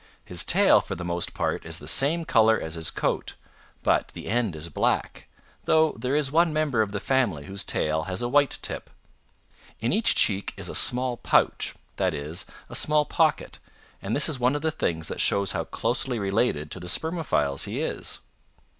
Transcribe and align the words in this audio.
His 0.25 0.43
tail 0.43 0.81
for 0.81 0.95
the 0.95 1.05
most 1.05 1.35
part 1.35 1.63
is 1.63 1.77
the 1.77 1.87
same 1.87 2.25
color 2.25 2.59
as 2.59 2.73
his 2.73 2.89
coat, 2.89 3.35
but 3.83 4.07
the 4.15 4.25
end 4.25 4.55
is 4.55 4.67
black, 4.67 5.27
though 5.65 5.91
there 5.91 6.15
is 6.15 6.31
one 6.31 6.51
member 6.51 6.81
of 6.81 6.91
the 6.91 6.99
family 6.99 7.45
whose 7.45 7.63
tail 7.63 8.05
has 8.05 8.23
a 8.23 8.27
white 8.27 8.57
tip. 8.63 8.89
In 9.79 9.93
each 9.93 10.15
cheek 10.15 10.55
is 10.57 10.69
a 10.69 10.73
small 10.73 11.17
pouch, 11.17 11.75
that 11.97 12.15
is, 12.15 12.45
a 12.67 12.73
small 12.75 13.05
pocket, 13.05 13.59
and 14.01 14.15
this 14.15 14.27
is 14.27 14.39
one 14.39 14.55
of 14.55 14.63
the 14.63 14.71
things 14.71 15.07
that 15.07 15.21
shows 15.21 15.51
how 15.51 15.65
closely 15.65 16.17
related 16.17 16.71
to 16.71 16.79
the 16.79 16.89
Spermophiles 16.89 17.65
he 17.65 17.79
is. 17.79 18.17